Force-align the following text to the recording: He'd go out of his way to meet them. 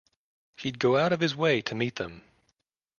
He'd 0.57 0.79
go 0.79 0.97
out 0.97 1.13
of 1.13 1.19
his 1.19 1.35
way 1.35 1.61
to 1.61 1.75
meet 1.75 1.97
them. 1.97 2.23